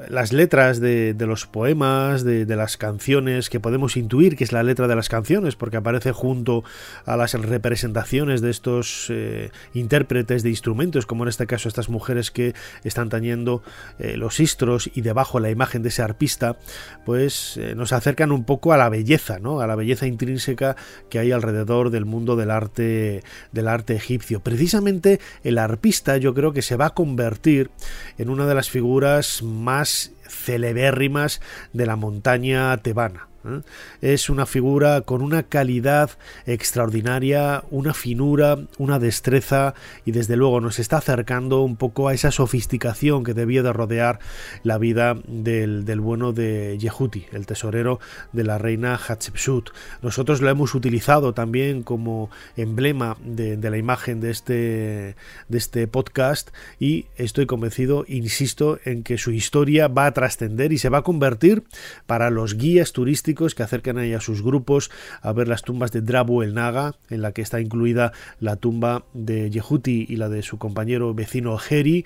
[0.09, 4.87] las letras de, los poemas, de, las canciones, que podemos intuir que es la letra
[4.87, 6.63] de las canciones, porque aparece junto
[7.05, 12.31] a las representaciones de estos eh, intérpretes de instrumentos, como en este caso estas mujeres
[12.31, 13.63] que están tañendo
[13.99, 16.57] eh, los istros y debajo la imagen de ese arpista,
[17.05, 19.59] pues eh, nos acercan un poco a la belleza, ¿no?
[19.59, 20.75] a la belleza intrínseca
[21.09, 24.41] que hay alrededor del mundo del arte, del arte egipcio.
[24.41, 27.69] Precisamente el arpista yo creo que se va a convertir
[28.17, 29.92] en una de las figuras más
[30.27, 31.41] celebérrimas
[31.73, 33.27] de la montaña tebana.
[33.45, 33.61] ¿Eh?
[34.01, 36.11] Es una figura con una calidad
[36.45, 39.73] extraordinaria, una finura, una destreza
[40.05, 44.19] y desde luego nos está acercando un poco a esa sofisticación que debía de rodear
[44.63, 47.99] la vida del, bueno de Yehuti, el tesorero
[48.31, 49.69] de la reina Hatshepsut.
[50.01, 55.15] Nosotros lo hemos utilizado también como emblema de, la imagen de este,
[55.47, 60.77] de este podcast y estoy convencido, insisto, en que su historia va a trascender y
[60.77, 61.63] se va a convertir
[62.05, 64.91] para los guías turísticos que acercan ahí a sus grupos
[65.21, 69.05] a ver las tumbas de Drabu el Naga, en la que está incluida la tumba
[69.13, 72.05] de Yehuti y la de su compañero vecino Heri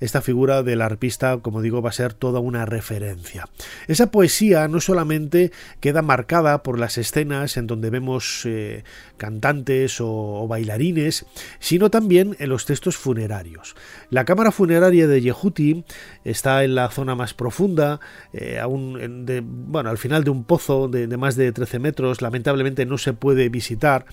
[0.00, 3.48] esta figura del arpista, como digo, va a ser toda una referencia.
[3.86, 8.84] Esa poesía no solamente queda marcada por las escenas en donde vemos eh,
[9.16, 11.26] cantantes o, bailarines,
[11.58, 13.74] sino también en los textos funerarios.
[14.10, 15.84] La cámara funeraria de Yehuti
[16.24, 18.00] está en la zona más profunda,
[18.32, 23.12] eh, bueno, al final de un pozo de, más de 13 metros, lamentablemente no se
[23.12, 24.06] puede visitar,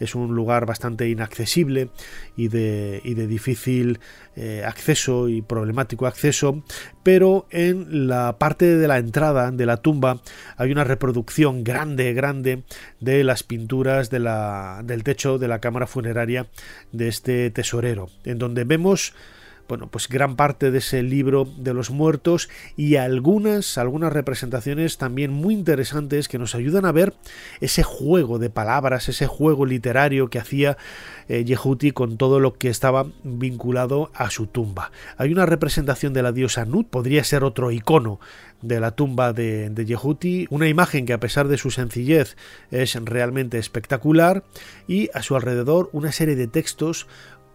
[0.00, 1.90] es un lugar bastante inaccesible
[2.36, 4.00] y de, y de difícil
[4.34, 6.62] eh, acceso y problemático acceso,
[7.02, 10.20] pero en la parte de la entrada de la tumba
[10.56, 12.62] hay una reproducción grande, grande
[13.00, 16.46] de las pinturas de la, del techo de la cámara funeraria
[16.92, 19.14] de este tesorero, en donde vemos
[19.68, 25.32] bueno, pues gran parte de ese libro de los muertos y algunas, algunas representaciones también
[25.32, 27.14] muy interesantes que nos ayudan a ver
[27.60, 30.76] ese juego de palabras, ese juego literario que hacía
[31.28, 34.92] eh, Yehuti con todo lo que estaba vinculado a su tumba.
[35.16, 38.20] Hay una representación de la diosa Nut, podría ser otro icono
[38.62, 42.36] de la tumba de, de Yehuti, una imagen que a pesar de su sencillez
[42.70, 44.44] es realmente espectacular
[44.88, 47.06] y a su alrededor una serie de textos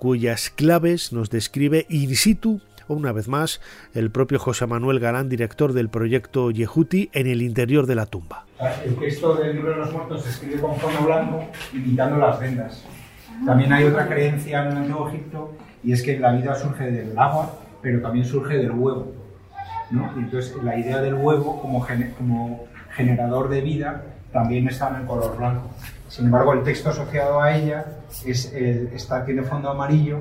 [0.01, 3.61] cuyas claves nos describe in situ una vez más
[3.93, 8.47] el propio José Manuel Galán, director del proyecto Yehuti, en el interior de la tumba.
[8.83, 12.83] El texto del libro de los muertos se escribe con fondo blanco, imitando las vendas.
[13.45, 17.15] También hay otra creencia en el Antiguo Egipto, y es que la vida surge del
[17.15, 19.13] agua, pero también surge del huevo.
[19.91, 20.11] ¿no?
[20.15, 21.85] Y entonces la idea del huevo como,
[22.17, 25.69] como generador de vida también está en el color blanco.
[26.11, 27.85] Sin embargo, el texto asociado a ella
[28.25, 30.19] es, está, tiene fondo amarillo,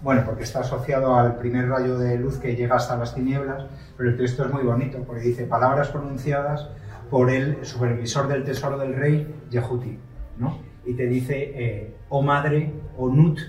[0.00, 4.10] bueno, porque está asociado al primer rayo de luz que llega hasta las tinieblas, pero
[4.10, 6.68] el texto es muy bonito, porque dice palabras pronunciadas
[7.10, 9.98] por el supervisor del tesoro del rey, Yehuti,
[10.38, 10.58] ¿no?
[10.86, 13.40] Y te dice, eh, oh madre, oh Nut,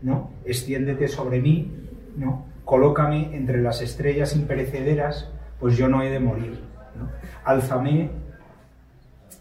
[0.00, 0.30] ¿no?
[0.46, 1.70] Extiéndete sobre mí,
[2.16, 2.46] ¿no?
[2.64, 5.28] Colócame entre las estrellas imperecederas,
[5.60, 6.62] pues yo no he de morir,
[6.98, 7.10] ¿no?
[7.44, 8.10] Álzame,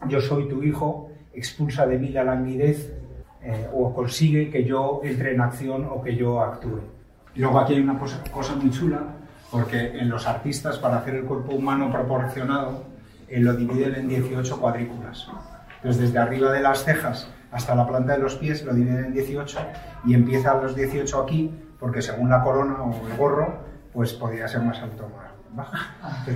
[0.09, 2.93] yo soy tu hijo, expulsa de mí la languidez
[3.43, 6.81] eh, o consigue que yo entre en acción o que yo actúe.
[7.35, 9.01] luego aquí hay una cosa, cosa, muy chula,
[9.49, 12.83] porque en los artistas para hacer el cuerpo humano proporcionado
[13.27, 15.27] eh, lo dividen en 18 cuadrículas.
[15.77, 19.13] Entonces desde arriba de las cejas hasta la planta de los pies lo dividen en
[19.13, 19.59] 18
[20.05, 24.47] y empieza a los 18 aquí porque según la corona o el gorro pues podría
[24.47, 25.75] ser más alto o más bajo.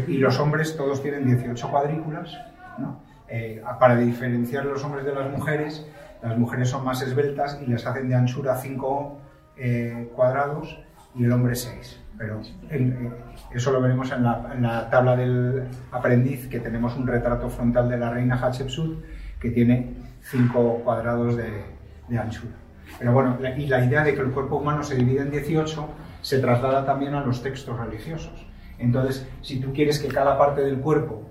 [0.08, 2.38] Y los hombres todos tienen 18 cuadrículas,
[2.78, 3.00] ¿no?
[3.28, 5.86] Eh, para diferenciar los hombres de las mujeres,
[6.22, 9.20] las mujeres son más esbeltas y les hacen de anchura 5
[9.58, 10.80] eh, cuadrados
[11.16, 12.02] y el hombre 6.
[12.18, 13.10] Pero eh,
[13.54, 18.12] eso lo veremos en la, tabla del aprendiz, que tenemos un retrato frontal de la
[18.12, 19.04] reina Hatshepsut
[19.40, 22.54] que tiene 5 cuadrados de, anchura.
[23.00, 25.90] Pero bueno, y la idea de que el cuerpo humano se divide en 18
[26.22, 28.46] se traslada también a los textos religiosos.
[28.78, 31.24] Entonces, si tú quieres que cada parte del cuerpo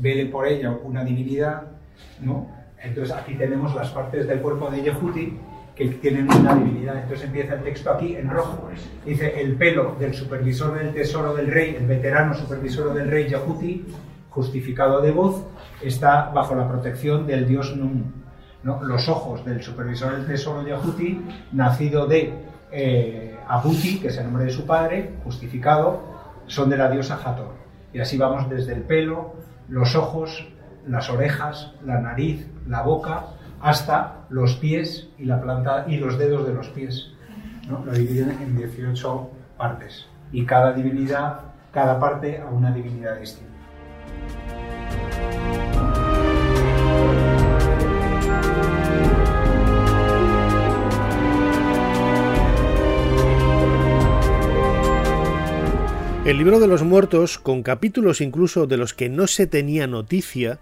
[0.00, 1.62] vele por ella una divinidad,
[2.20, 2.48] ¿no?
[2.82, 5.38] Entonces aquí tenemos las partes del cuerpo de Yehuti
[5.74, 6.96] que tienen una divinidad.
[7.02, 8.68] Entonces empieza el texto aquí en rojo.
[9.04, 13.86] Dice el pelo del supervisor del tesoro del rey, el veterano supervisor del rey Yehuti,
[14.30, 15.44] justificado de voz,
[15.82, 18.12] está bajo la protección del dios Nun.
[18.64, 18.82] ¿no?
[18.82, 21.20] Los ojos del supervisor del tesoro Yehuti,
[21.52, 22.32] nacido de
[22.72, 26.02] eh, Abuti, que es el nombre de su padre, justificado,
[26.46, 27.54] son de la diosa Hathor.
[27.92, 29.34] Y así vamos desde el pelo,
[29.68, 30.48] los ojos,
[30.86, 33.26] las orejas, la nariz, la boca,
[33.60, 37.12] hasta los pies y la planta y los dedos de los pies.
[37.68, 37.84] ¿no?
[37.84, 40.06] Lo dividen en 18 partes.
[40.32, 41.40] Y cada divinidad,
[41.72, 43.48] cada parte a una divinidad distinta.
[56.28, 60.58] El libro de los muertos, con capítulos incluso de los que no se tenía noticia,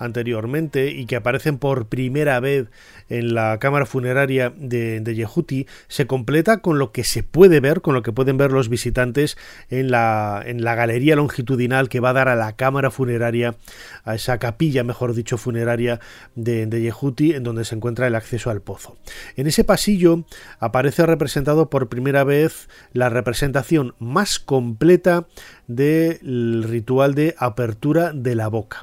[0.00, 2.68] anteriormente y que aparecen por primera vez
[3.08, 7.80] en la cámara funeraria de, de, Yehuti, se completa con lo que se puede ver,
[7.80, 9.36] con lo que pueden ver los visitantes
[9.68, 13.56] en la, en la galería longitudinal que va a dar a la cámara funeraria,
[14.04, 16.00] a esa capilla, mejor dicho, funeraria
[16.34, 18.96] de, de Yehuti, en donde se encuentra el acceso al pozo.
[19.36, 20.24] En ese pasillo
[20.58, 25.26] aparece representado por primera vez la representación más completa
[25.66, 28.80] del ritual de apertura de la boca,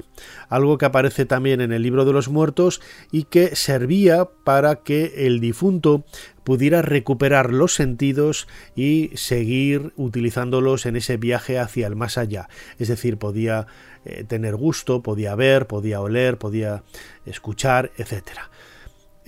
[0.48, 5.26] algo que aparece también en el libro de los muertos y que servía para que
[5.26, 6.04] el difunto
[6.44, 12.48] pudiera recuperar los sentidos y seguir utilizándolos en ese viaje hacia el más allá.
[12.78, 13.66] Es decir, podía
[14.04, 16.84] eh, tener gusto, podía ver, podía oler, podía
[17.26, 18.50] escuchar, etcétera.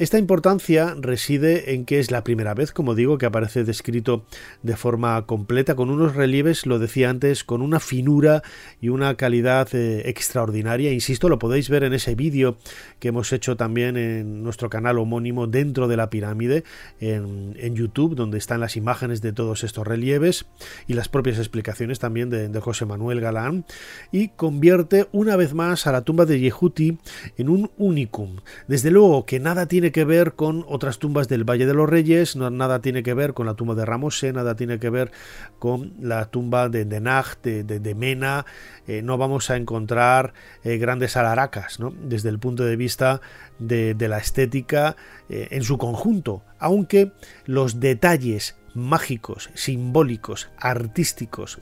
[0.01, 4.25] Esta importancia reside en que es la primera vez, como digo, que aparece descrito
[4.63, 8.43] de forma completa, con unos relieves, lo decía antes, con una finura
[8.81, 10.91] y una calidad eh, extraordinaria.
[10.91, 12.57] Insisto, lo podéis ver en ese vídeo
[12.99, 16.65] que hemos hecho también en nuestro canal homónimo dentro de la pirámide,
[16.99, 20.47] en, YouTube, donde están las imágenes de todos estos relieves
[20.87, 23.67] y las propias explicaciones también de, de José Manuel Galán,
[24.13, 26.97] y convierte una vez más a la tumba de Yehuti
[27.37, 28.37] en un unicum.
[28.67, 32.37] Desde luego que nada tiene que ver con otras tumbas del Valle de los Reyes,
[32.37, 35.11] no, nada tiene que ver con la tumba de Ramose, nada tiene que ver
[35.59, 38.47] con la tumba de de, de, Mena,
[38.87, 43.21] eh, no vamos a encontrar eh, grandes alaracas, desde el punto de vista
[43.59, 44.97] de, de la estética
[45.29, 47.13] eh, en su conjunto, aunque
[47.47, 51.59] los detalles mágicos, simbólicos, artísticos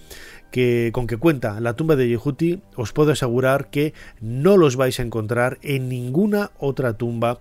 [0.51, 4.99] que, con que cuenta la tumba de Yehuti, os puedo asegurar que no los vais
[4.99, 7.41] a encontrar en ninguna otra tumba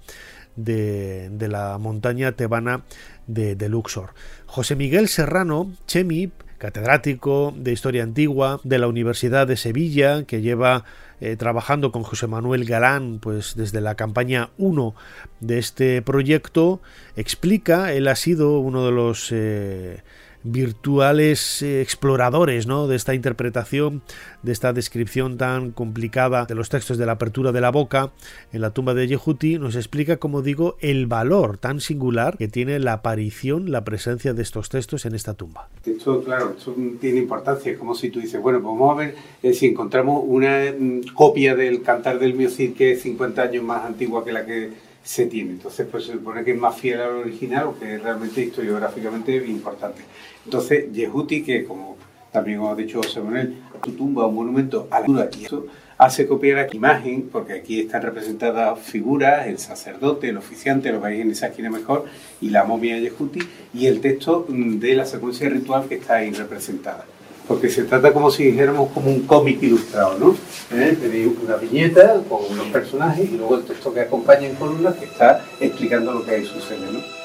[0.58, 2.82] de, la montaña tebana
[3.28, 4.10] de, de, Luxor.
[4.46, 10.84] José Miguel Serrano, Chemi, catedrático de Historia Antigua de la Universidad de Sevilla, que lleva
[11.22, 14.94] eh, trabajando con José Manuel Galán pues desde la campaña 1
[15.40, 16.82] de este proyecto,
[17.16, 19.32] explica, él ha sido uno de los...
[19.32, 20.02] Eh,
[20.44, 22.88] virtuales eh, exploradores ¿no?
[22.88, 24.02] de esta interpretación,
[24.44, 28.12] de esta descripción tan complicada de los textos de la apertura de la boca
[28.54, 32.80] en la tumba de Yehuti, nos explica, como digo, el valor tan singular que tiene
[32.80, 35.70] la aparición, la presencia de estos textos en esta tumba.
[35.86, 36.56] Esto, claro,
[37.00, 40.74] tiene importancia, como si tú dices, bueno, pues vamos a ver eh, si encontramos una
[40.78, 44.87] mm, copia del Cantar del Miocid que es 50 años más antigua que la que
[45.08, 45.52] se tiene.
[45.52, 49.38] Entonces, pues se supone que es más fiel al original o que es realmente historiográficamente
[49.48, 50.02] importante.
[50.44, 51.98] Entonces, Yehuti, que como
[52.30, 55.66] también os ha dicho José Manuel, tu tumba, un monumento a la y eso
[55.98, 61.22] hace copiar aquí imagen, porque aquí están representadas figuras, el sacerdote, el oficiante, lo veis
[61.22, 62.04] en esa esquina mejor,
[62.42, 63.40] y la momia de Yehuti,
[63.74, 67.06] y el texto de la secuencia ritual que está ahí representada
[67.48, 70.36] porque se trata como si dijéramos como un cómic ilustrado, ¿no?
[70.78, 70.98] ¿Eh?
[71.00, 75.06] Tenéis una viñeta con unos personajes y luego el texto que acompaña en columnas que
[75.06, 77.17] está explicando lo que ahí sucede, ¿no?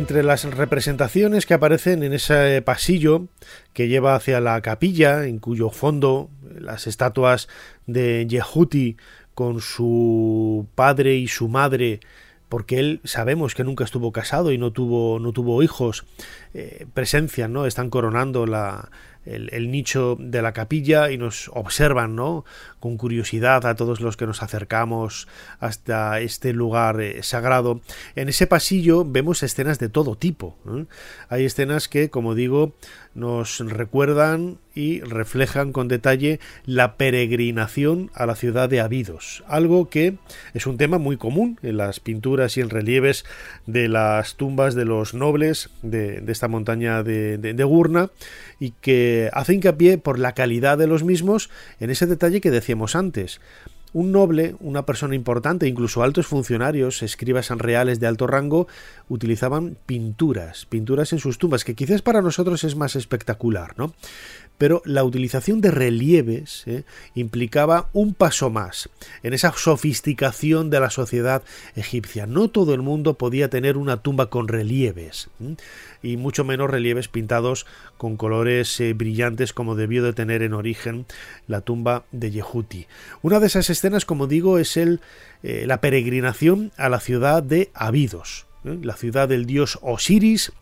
[0.00, 3.26] Entre las representaciones que aparecen en ese pasillo
[3.74, 7.48] que lleva hacia la capilla, en cuyo fondo las estatuas
[7.86, 8.96] de Yehuti
[9.34, 12.00] con su padre y su madre
[12.48, 16.06] porque él sabemos que nunca estuvo casado y no tuvo, no tuvo hijos,
[16.54, 17.66] eh, presencian, ¿no?
[17.66, 18.90] Están coronando la,
[19.24, 22.44] el, nicho de la capilla y nos observan, ¿no?
[22.78, 25.28] Con curiosidad a todos los que nos acercamos
[25.58, 27.80] hasta este lugar eh, sagrado.
[28.16, 30.56] En ese pasillo vemos escenas de todo tipo.
[30.66, 30.86] ¿eh?
[31.28, 32.74] Hay escenas que, como digo,
[33.14, 40.16] nos recuerdan y reflejan con detalle la peregrinación a la ciudad de Abidos, algo que
[40.54, 43.24] es un tema muy común en las pinturas y en relieves
[43.66, 48.10] de las tumbas de los nobles de, de esta montaña de, de, de Gurna
[48.60, 51.50] y que hace hincapié por la calidad de los mismos
[51.80, 53.40] en ese detalle que decíamos antes
[53.92, 58.68] un noble, una persona importante, incluso altos funcionarios, escribas reales de alto rango,
[59.08, 63.94] utilizaban pinturas, pinturas en sus tumbas, que quizás para nosotros es más espectacular, ¿no?
[64.60, 66.82] Pero la utilización de relieves ¿eh?
[67.14, 68.90] implicaba un paso más
[69.22, 71.42] en esa sofisticación de la sociedad
[71.76, 72.26] egipcia.
[72.26, 75.30] No todo el mundo podía tener una tumba con relieves
[76.02, 77.64] y mucho menos relieves pintados
[77.96, 81.06] con colores eh, brillantes como debió de tener en origen
[81.46, 82.86] la tumba de Yehuti.
[83.22, 85.00] Una de esas escenas, como digo, es el,
[85.42, 90.52] eh, la peregrinación a la ciudad de Abidos, la ciudad del dios Osiris,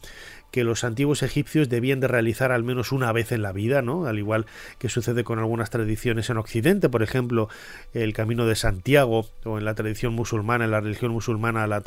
[0.50, 4.06] que los antiguos egipcios debían de realizar al menos una vez en la vida, ¿no?
[4.06, 4.46] Al igual
[4.78, 7.48] que sucede con algunas tradiciones en Occidente, por ejemplo,
[7.92, 11.82] el Camino de Santiago o en la tradición musulmana, en la religión musulmana, la,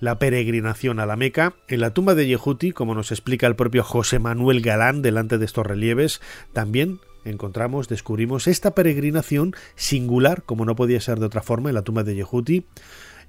[0.00, 1.54] la peregrinación a la Meca.
[1.68, 5.44] En la tumba de Yehuti, como nos explica el propio José Manuel Galán delante de
[5.44, 6.20] estos relieves,
[6.52, 11.82] también encontramos, descubrimos esta peregrinación singular, como no podía ser de otra forma, en la
[11.82, 12.64] tumba de Yehuti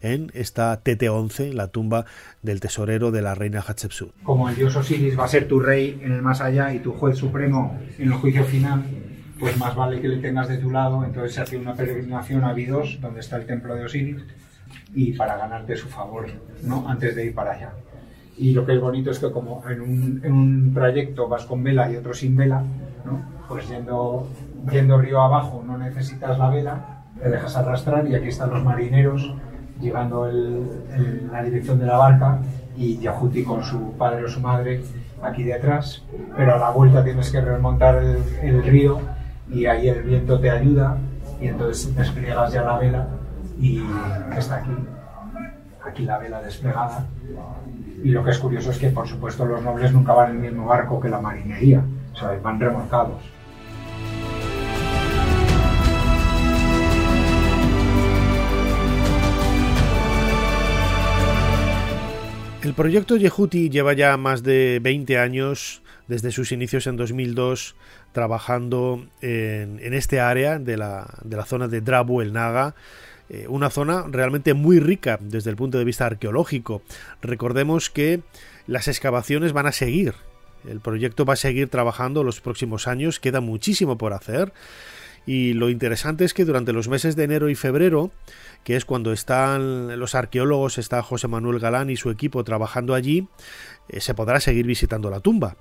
[0.01, 2.05] en esta TT11, la tumba
[2.41, 4.13] del tesorero de la reina Hatshepsut.
[4.23, 6.93] Como el dios Osiris va a ser tu rey en el más allá y tu
[6.93, 8.83] juez supremo en el juicio final,
[9.39, 11.03] pues más vale que le tengas de tu lado.
[11.03, 14.23] Entonces se hace una peregrinación a Abidos, donde está el templo de Osiris,
[14.93, 16.27] y para ganarte su favor,
[16.63, 16.87] ¿no?
[16.87, 17.73] Antes de ir para allá.
[18.37, 21.63] Y lo que es bonito es que como en un, en un trayecto vas con
[21.63, 22.63] vela y otro sin vela,
[23.05, 23.21] ¿no?
[23.47, 24.29] Pues yendo,
[24.71, 29.33] yendo río abajo no necesitas la vela, te dejas arrastrar y aquí están los marineros
[29.79, 32.39] llegando en la dirección de la barca
[32.75, 34.83] y Yahuti con su padre o su madre
[35.21, 36.03] aquí detrás,
[36.35, 38.01] pero a la vuelta tienes que remontar
[38.41, 38.99] el, río
[39.49, 40.97] y ahí el viento te ayuda
[41.41, 43.07] y entonces despliegas ya la vela
[43.59, 43.81] y
[44.37, 44.71] está aquí,
[45.85, 47.05] aquí la vela desplegada.
[48.01, 50.51] Y lo que es curioso es que, por supuesto, los nobles nunca van en el
[50.51, 51.83] mismo barco que la marinería,
[52.21, 53.21] o van remolcados.
[62.79, 67.75] Proyecto Yehuti lleva ya más de 20 años, desde sus inicios en 2002,
[68.13, 71.05] trabajando en, este área de la,
[71.45, 72.75] zona de Drabu el Naga,
[73.29, 76.81] eh, una zona realmente muy rica desde el punto de vista arqueológico.
[77.21, 78.21] Recordemos que
[78.65, 80.13] las excavaciones van a seguir,
[80.65, 84.53] el proyecto va a seguir trabajando los próximos años, queda muchísimo por hacer.
[85.25, 88.09] Y lo interesante es que durante los meses de enero y febrero
[88.63, 93.27] que es cuando están los arqueólogos, está José Manuel Galán y su equipo trabajando allí,
[93.89, 95.57] eh, se podrá seguir visitando la tumba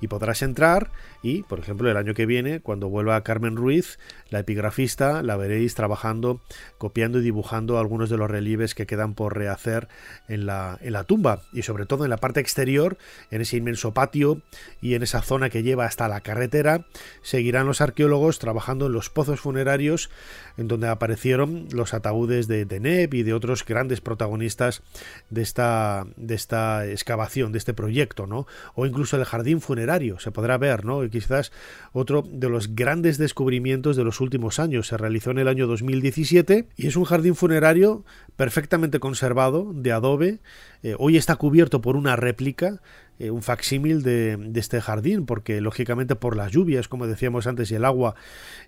[0.00, 0.90] y podrás entrar
[1.22, 3.98] y, por ejemplo, el año que viene, cuando vuelva Carmen Ruiz,
[4.30, 6.40] la epigrafista, la veréis trabajando,
[6.78, 9.88] copiando y dibujando algunos de los relieves que quedan por rehacer
[10.28, 11.42] en la, en la tumba.
[11.52, 12.96] Y sobre todo en la parte exterior,
[13.30, 14.42] en ese inmenso patio
[14.80, 16.86] y en esa zona que lleva hasta la carretera,
[17.22, 20.10] seguirán los arqueólogos trabajando en los pozos funerarios
[20.56, 24.82] en donde aparecieron los ataúdes de Deneb y de otros grandes protagonistas
[25.30, 28.46] de esta, de esta excavación, este proyecto, ¿no?
[28.74, 31.08] O incluso el jardín funerario, se podrá ver, ¿no?
[31.08, 31.52] quizás
[31.92, 34.88] otro de los grandes descubrimientos de los últimos años.
[34.88, 38.04] Se realizó en el año 2017 y es un jardín funerario
[38.36, 40.40] perfectamente conservado de adobe.
[40.82, 42.80] Eh, hoy está cubierto por una réplica
[43.18, 47.74] eh, un facsímil de, este jardín, porque lógicamente por las lluvias, como decíamos antes, y
[47.74, 48.14] el agua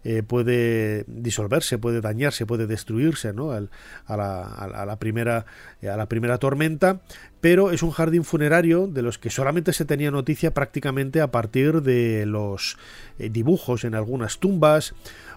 [0.04, 3.52] eh, puede disolverse, puede dañarse, puede destruirse ¿no?
[3.52, 3.60] a,
[4.08, 5.46] la, primera,
[5.82, 7.00] a la primera tormenta,
[7.40, 11.80] pero es un jardín funerario de los que solamente se tenía noticia prácticamente a partir
[11.80, 12.76] de los
[13.16, 14.94] dibujos en algunas tumbas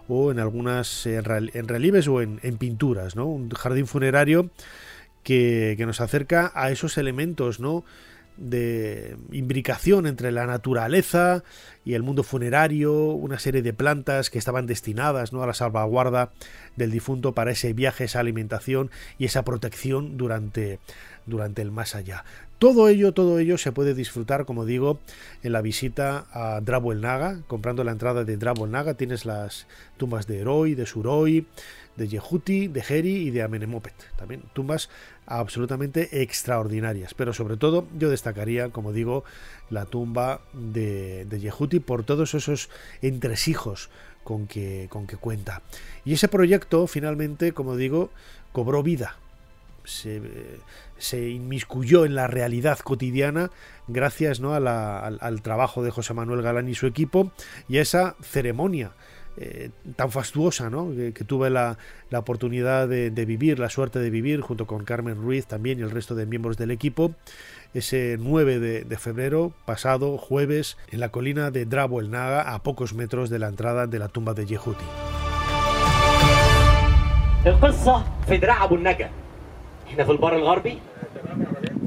[0.10, 3.28] o en algunas en relieves o en, pinturas, ¿no?
[3.28, 4.52] Un jardín funerario
[5.26, 7.84] que, que, nos acerca a esos elementos, ¿no?
[8.38, 11.44] de imbricación entre la naturaleza
[11.86, 15.42] y el mundo funerario, una serie de plantas que estaban destinadas ¿no?
[15.44, 16.32] a la salvaguarda
[16.76, 20.80] del difunto para ese viaje, esa alimentación y esa protección durante,
[21.26, 22.26] durante el más allá.
[22.60, 25.00] Todo ello, todo ello se puede disfrutar, como digo,
[25.44, 27.42] en la visita a Drabo Naga.
[27.48, 29.68] Comprando la entrada de Drabo Naga tienes las
[29.98, 31.48] tumbas de Heroi, de Suroi,
[31.96, 33.94] de Yehuti, de Heri y de Amenemopet.
[34.18, 34.90] También tumbas
[35.26, 37.14] absolutamente extraordinarias.
[37.14, 39.24] Pero sobre todo yo destacaría, como digo,
[39.70, 42.70] la tumba de, de Yehuti por todos esos
[43.02, 43.90] entresijos
[44.24, 45.62] con que, con que cuenta.
[46.04, 48.10] Y ese proyecto finalmente, como digo,
[48.52, 49.18] cobró vida.
[49.86, 50.20] Se,
[50.98, 53.52] se inmiscuyó en la realidad cotidiana
[53.88, 54.56] gracias ¿no?
[54.56, 57.32] al, al, trabajo de José Manuel Galán y su equipo
[57.70, 58.94] y a esa ceremonia
[59.37, 60.91] eh, tan fastuosa ¿no?
[60.91, 61.79] que, tuve la,
[62.11, 65.91] la oportunidad de, vivir, la suerte de vivir junto con Carmen Ruiz también y el
[65.91, 67.15] resto de miembros del equipo
[67.73, 72.95] ese 9 de, febrero pasado jueves en la colina de Drabo el Naga a pocos
[72.95, 74.85] metros de la entrada de la tumba de Yehuti.
[77.47, 79.11] القصة في دراع أبو النجا
[79.89, 80.79] احنا في البر الغربي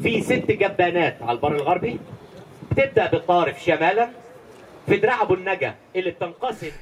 [0.03, 1.99] في ست جبانات على البر الغربي
[2.71, 4.09] بتبدأ بالطارف شمالا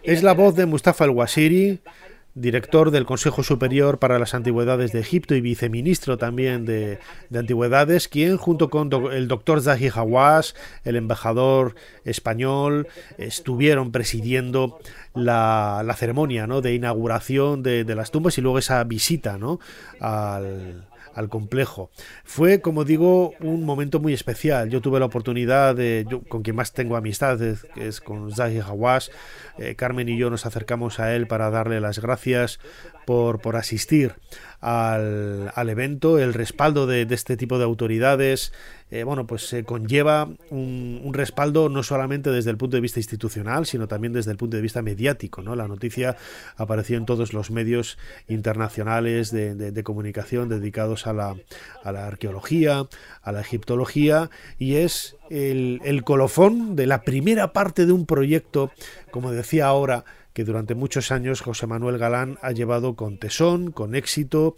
[0.02, 1.80] es la voz de Mustafa al-Waziri,
[2.34, 6.98] director del Consejo Superior para las Antigüedades de Egipto y viceministro también de,
[7.30, 10.54] de Antigüedades, quien junto con do- el doctor Zahi Hawass,
[10.84, 14.78] el embajador español, estuvieron presidiendo
[15.14, 16.60] la, la ceremonia ¿no?
[16.60, 19.58] de inauguración de, de las tumbas y luego esa visita ¿no?
[19.98, 20.84] al,
[21.16, 21.90] al complejo.
[22.24, 24.68] Fue, como digo, un momento muy especial.
[24.68, 29.10] Yo tuve la oportunidad de, con quien más tengo amistad, es, es con Zahi Hawass.
[29.58, 32.60] Eh, Carmen y yo nos acercamos a él para darle las gracias
[33.06, 34.14] por, por asistir
[34.66, 36.18] al, al evento.
[36.18, 38.52] El respaldo de, este tipo de autoridades,
[38.90, 43.66] eh, bueno, pues se conlleva un, respaldo no solamente desde el punto de vista institucional,
[43.66, 45.40] sino también desde el punto de vista mediático.
[45.40, 45.54] ¿no?
[45.54, 46.16] La noticia
[46.56, 47.96] apareció en todos los medios
[48.26, 51.36] internacionales de comunicación dedicados a la,
[51.84, 52.88] a la arqueología,
[53.22, 58.72] a la egiptología, y es el, el colofón de la primera parte de un proyecto,
[59.12, 60.04] como decía ahora,
[60.36, 64.56] que durante muchos años José Manuel Galán ha llevado con tesón, con éxito,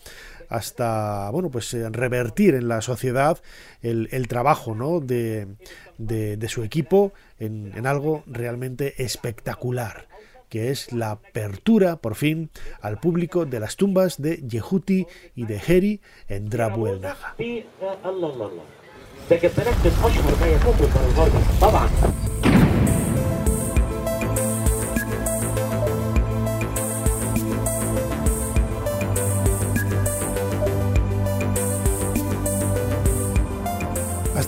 [0.48, 3.40] hasta bueno pues eh, revertir en la sociedad
[3.80, 4.98] el, trabajo ¿no?
[4.98, 5.46] de,
[5.98, 10.08] de- su equipo en, en algo realmente espectacular
[10.48, 12.50] que es la apertura por fin
[12.80, 15.06] al público de las tumbas de Yehuti
[15.36, 17.34] y de Heri en Drabu el Naga.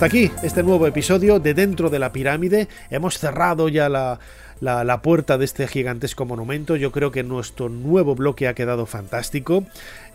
[0.00, 2.68] Hasta aquí este nuevo episodio de Dentro de la Pirámide.
[2.88, 4.18] Hemos cerrado ya la,
[4.62, 6.74] la- puerta de este gigantesco monumento.
[6.76, 9.64] Yo creo que nuestro nuevo bloque ha quedado fantástico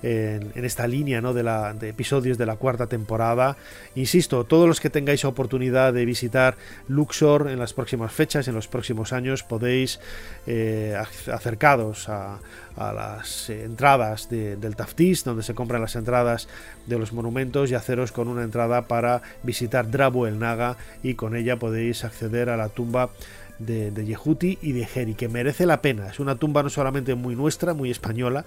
[0.05, 1.33] en, esta línea ¿no?
[1.33, 3.57] de, la, episodios de la cuarta temporada.
[3.95, 8.67] Insisto, todos los que tengáis oportunidad de visitar Luxor en las próximas fechas, en los
[8.67, 9.99] próximos años, podéis
[10.45, 12.39] eh, ac- acercados a,
[12.77, 16.47] a las entradas de- del Taftis, donde se compran las entradas
[16.85, 21.35] de los monumentos, y haceros con una entrada para visitar Drabu el Naga y con
[21.35, 23.09] ella podéis acceder a la tumba
[23.57, 26.07] de, de Yehuti y de Heri, que merece la pena.
[26.09, 28.45] Es una tumba no solamente muy nuestra, muy española,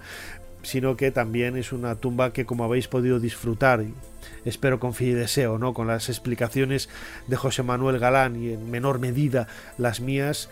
[0.63, 3.83] sino que también es una tumba que como habéis podido disfrutar,
[4.45, 5.73] espero con fe y deseo, ¿no?
[5.73, 6.89] con las explicaciones
[7.27, 9.47] de José Manuel Galán y en menor medida
[9.77, 10.49] las mías,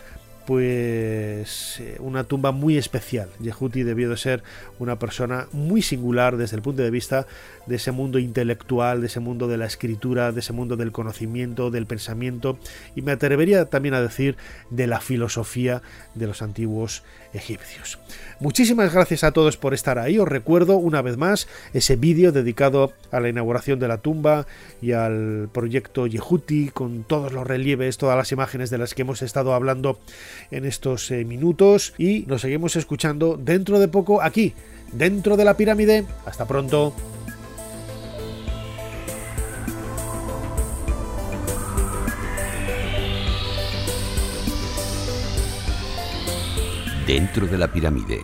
[0.48, 3.28] pues eh, una tumba muy especial.
[3.38, 4.42] Yehuti debió de ser
[4.78, 7.26] una persona muy singular desde el punto de vista
[7.66, 11.70] de ese mundo intelectual, de ese mundo de la escritura, de ese mundo del conocimiento,
[11.70, 12.58] del pensamiento
[12.96, 14.38] y me atrevería también a decir
[14.70, 15.82] de la filosofía
[16.14, 17.02] de los antiguos
[17.34, 17.98] egipcios.
[18.40, 20.18] Muchísimas gracias a todos por estar ahí.
[20.18, 24.46] Os recuerdo una vez más ese vídeo dedicado a la inauguración de la tumba
[24.80, 29.20] y al proyecto Yehuti con todos los relieves, todas las imágenes de las que hemos
[29.20, 30.00] estado hablando
[30.50, 34.54] en estos eh, minutos y nos seguimos escuchando dentro de poco aquí,
[34.92, 36.04] dentro de la pirámide.
[36.26, 36.94] Hasta pronto.
[47.06, 48.20] Dentro de la pirámide,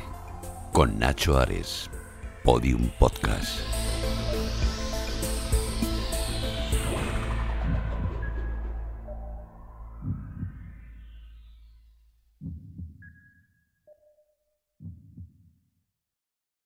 [0.75, 1.89] con Nacho Ares,
[2.45, 3.74] Podium Podcast.